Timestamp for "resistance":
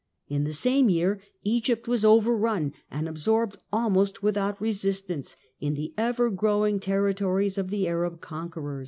4.59-5.35